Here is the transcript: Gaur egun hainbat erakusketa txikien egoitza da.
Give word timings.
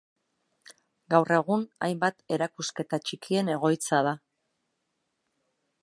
Gaur 1.15 1.33
egun 1.35 1.67
hainbat 1.89 2.25
erakusketa 2.37 3.01
txikien 3.05 3.53
egoitza 3.59 4.01
da. 4.11 4.19